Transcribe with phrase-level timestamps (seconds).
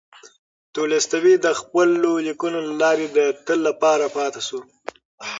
[0.73, 4.59] تولستوی د خپلو لیکنو له لارې د تل لپاره پاتې شو.